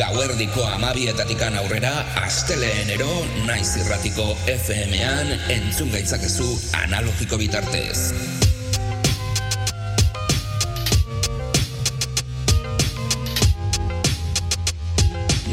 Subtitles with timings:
[0.00, 1.90] gauerdiko amabietatikan aurrera,
[2.24, 3.08] asteleenero
[3.44, 6.46] naiz irratiko FM-an entzun gaitzakezu
[6.78, 8.14] analogiko bitartez.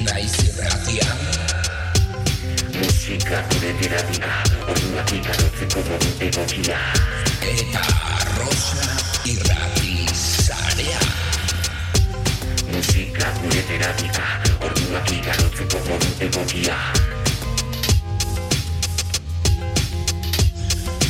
[0.08, 1.10] Naiz irratia.
[2.78, 4.06] Musika gure dira
[4.64, 6.80] orduak ikarotzeko modu egokia.
[7.52, 7.84] Eta
[8.38, 8.96] Rosa
[9.28, 9.77] irrati
[12.88, 14.24] Musika gure terapika,
[14.64, 16.76] orduak ikarotzeko modu egokia.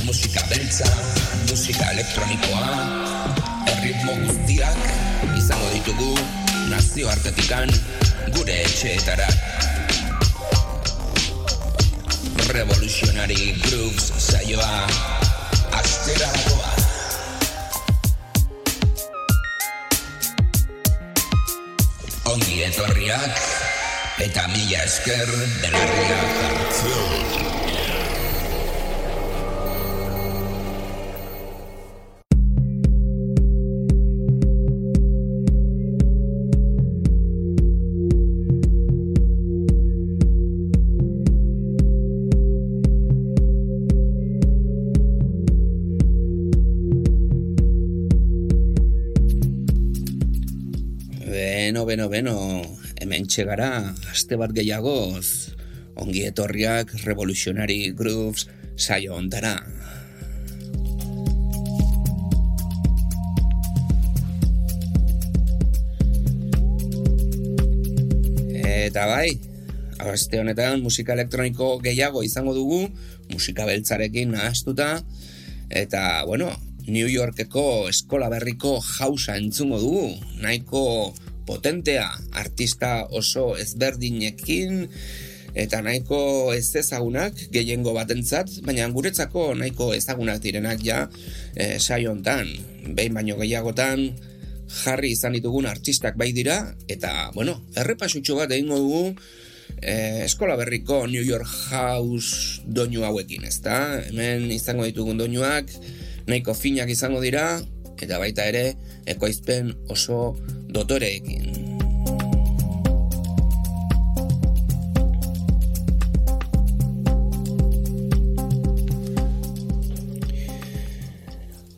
[0.08, 0.90] Musika beltza,
[1.52, 2.66] musika elektronikoa,
[3.76, 4.82] erritmo guztiak
[5.38, 6.10] izango ditugu
[6.74, 7.70] nazioartetikan
[8.34, 9.30] gure etxeetara.
[12.58, 14.74] Revolutionary Grooves saioa
[15.78, 16.34] astera
[22.28, 23.40] Ongi etorriak
[24.26, 27.67] eta mila esker belarriak hartzea.
[53.38, 55.54] Hemen txegara, aste bat gehiagoz,
[55.96, 59.60] ongi etorriak Revolutionary Grooves saio ontara.
[68.58, 69.38] Eta bai,
[70.00, 72.88] aste honetan musika elektroniko gehiago izango dugu,
[73.30, 75.04] musika beltzarekin nahastuta,
[75.70, 76.50] eta, bueno,
[76.88, 81.14] New Yorkeko eskola berriko jausa entzungo dugu, nahiko
[81.48, 84.88] potentea, artista oso ezberdinekin,
[85.58, 91.06] eta nahiko ez ezagunak gehiengo batentzat, baina guretzako nahiko ezagunak direnak ja
[91.56, 92.52] e, saio hontan,
[92.94, 94.12] behin baino gehiagotan
[94.84, 96.60] jarri izan ditugun artistak bai dira,
[96.92, 99.04] eta, bueno, errepasutxo bat egingo dugu
[99.82, 104.04] e, eskola berriko New York House doinu hauekin, ezta?
[104.10, 105.72] Hemen izango ditugun doinuak,
[106.28, 107.48] nahiko finak izango dira,
[107.98, 108.76] eta baita ere,
[109.10, 110.36] ekoizpen oso
[110.74, 111.54] dotoreekin.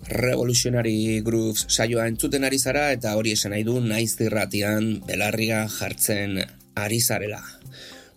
[0.09, 6.39] Revolutionary Grooves saioa entzuten ari zara eta hori esan nahi du naiz irratian belarria jartzen
[6.75, 7.43] ari zarela.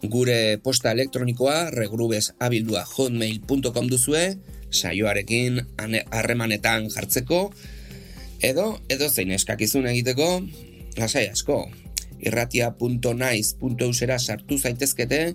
[0.03, 4.25] Gure posta elektronikoa regrubesabildua hotmail.com duzue,
[4.73, 7.53] saioarekin ane- harremanetan jartzeko,
[8.43, 10.43] edo, edo zein eskakizun egiteko,
[10.99, 11.71] lasai asko,
[12.23, 15.35] irratia.naiz.eusera sartu zaitezkete,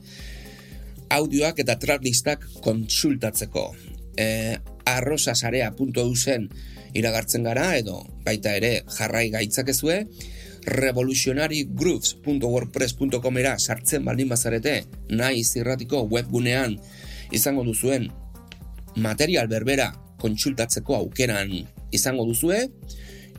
[1.16, 3.76] audioak eta tracklistak konsultatzeko.
[4.18, 4.58] E,
[4.88, 6.50] arrosasarea.eusen
[6.98, 10.08] iragartzen gara, edo baita ere jarrai gaitzakezue,
[10.68, 14.84] revolutionarygrooves.wordpress.comera sartzen baldin bazarete,
[15.16, 16.78] naiz irratiko webgunean
[17.32, 18.12] izango duzuen
[18.98, 21.54] material berbera kontsultatzeko aukeran
[21.96, 22.68] izango duzue,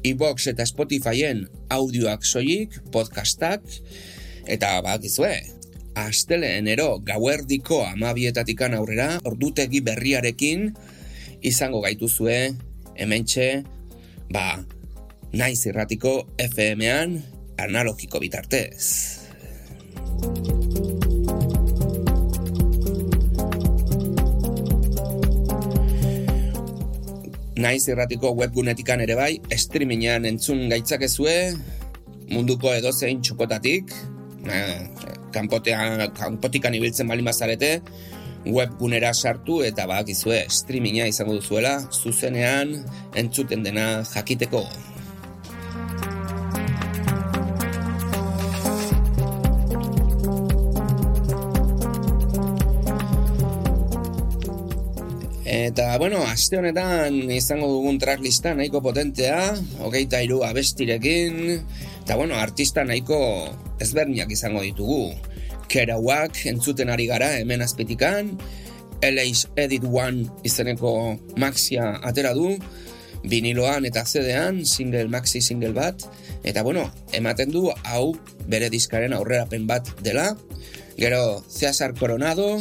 [0.07, 1.45] iBox eta Spotifyen
[1.75, 3.65] audioak soilik, podcastak,
[4.49, 5.35] eta bakizue,
[5.99, 10.71] asteleenero gauerdiko amabietatikan aurrera, ordutegi berriarekin
[11.43, 12.39] izango gaituzue,
[12.99, 13.49] hementxe,
[14.33, 14.63] ba,
[15.33, 17.19] naiz irratiko FM-an
[17.59, 19.27] analogiko bitartez.
[27.59, 31.33] Naiz irratiko webgunetikan ere bai, streamingean entzun gaitzakezue,
[32.31, 33.91] munduko edozein txokotatik,
[34.47, 34.85] eh,
[35.35, 37.73] kanpotean, kanpotikan ibiltzen baldin bazarete,
[38.47, 42.77] webgunera sartu eta bakizue streaminga izango duzuela, zuzenean
[43.19, 44.63] entzuten dena jakiteko.
[55.69, 59.51] Eta, bueno, aste honetan izango dugun tracklista nahiko potentea,
[59.85, 61.59] hogeita hiru abestirekin,
[62.07, 63.19] eta, bueno, artista nahiko
[63.85, 65.11] ezberdinak izango ditugu.
[65.69, 68.33] Kerouac entzuten ari gara hemen azpitikan,
[69.05, 72.55] LA's Edit One izeneko maxia atera du,
[73.29, 76.09] viniloan eta zedean, single maxi single bat,
[76.49, 78.15] eta bueno, ematen du hau
[78.49, 80.31] bere diskaren aurrerapen bat dela,
[80.97, 82.55] gero Cesar Coronado,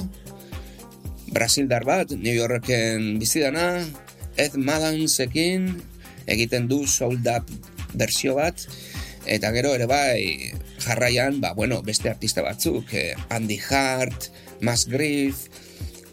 [1.33, 3.83] Brasildar bat, New Yorken bizidana,
[4.37, 5.73] Ed Madansekin
[6.27, 7.49] egiten du sold up
[7.97, 8.67] bersio bat,
[9.25, 10.53] eta gero ere bai
[10.83, 14.29] jarraian, ba, bueno, beste artista batzuk, eh, Andy Hart,
[14.61, 15.47] Mass Griff,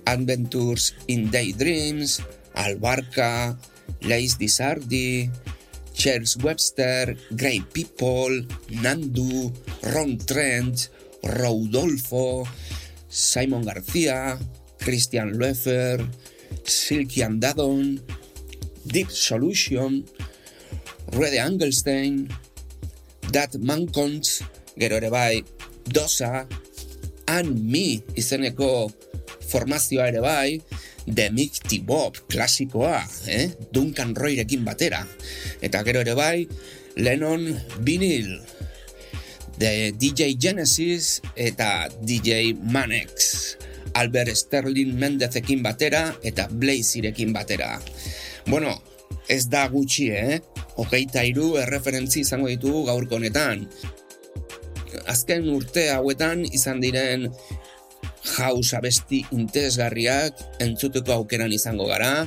[0.07, 2.21] Adventures in Daydreams,
[2.55, 3.57] Albarca,
[4.01, 5.31] Lace Disardi,
[5.95, 8.47] Charles Webster, Grey People,
[8.83, 9.53] Nandu,
[9.95, 10.91] Ron Trent,
[11.23, 12.45] Rodolfo,
[13.09, 14.37] Simon García,
[14.85, 15.97] Christian Loeffer,
[16.63, 17.97] Silky Andadon,
[18.85, 20.05] Deep Solution,
[21.17, 22.29] Rede Angelstein,
[23.33, 24.43] Dat Mankons,
[24.77, 25.41] gero ere bai,
[25.89, 26.45] Dosa,
[27.33, 28.91] and Me izeneko
[29.49, 30.61] formazioa ere bai,
[31.09, 33.49] The Mighty Bob klasikoa, eh?
[33.73, 35.01] Duncan Royrekin batera.
[35.65, 36.45] Eta gero ere bai,
[37.01, 37.49] Lennon
[37.81, 38.37] Vinyl,
[39.57, 43.57] The DJ Genesis eta DJ Manex.
[43.95, 47.79] Albert Sterling Mendezekin batera eta Blazirekin batera.
[48.47, 48.75] Bueno,
[49.29, 50.41] ez da gutxi, eh?
[50.81, 53.67] Hogeita iru erreferentzi izango ditugu gaurko honetan.
[55.11, 57.29] Azken urte hauetan izan diren
[58.35, 62.27] jaus abesti interesgarriak entzuteko aukeran izango gara.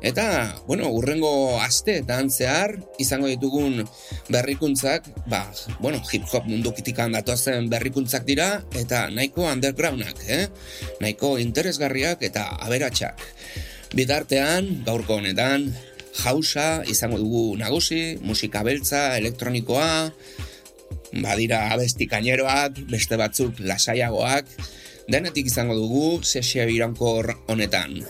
[0.00, 3.82] Eta, bueno, urrengo asteetan zehar izango ditugun
[4.32, 5.42] berrikuntzak, ba,
[5.80, 10.46] bueno, hip-hop mundu kitikan datozen berrikuntzak dira, eta nahiko undergroundak, eh?
[11.04, 13.20] Nahiko interesgarriak eta aberatsak.
[13.92, 15.68] Bitartean, gaurko honetan,
[16.16, 20.10] jausa izango dugu nagusi, musika beltza, elektronikoa,
[21.20, 24.46] badira abesti kaineroak, beste batzuk lasaiagoak,
[25.10, 28.00] denetik izango dugu sesio irankor honetan.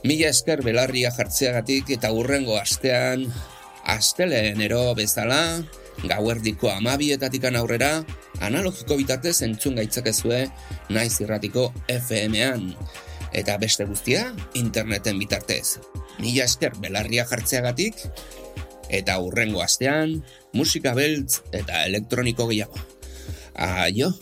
[0.00, 3.26] Mila esker belarria jartzeagatik eta urrengo astean,
[3.84, 5.60] asteleenero bezala,
[6.08, 7.90] gauerdiko amabietatikan aurrera,
[8.40, 10.46] analogiko bitartez entzun gaitzakezue
[10.88, 12.70] naiz irratiko FM-an.
[13.36, 15.78] Eta beste guztia, interneten bitartez.
[16.18, 18.00] Mila esker belarria jartzeagatik,
[18.88, 20.22] eta urrengo astean,
[20.56, 22.80] musika beltz eta elektroniko gehiago.
[23.54, 24.14] Aio!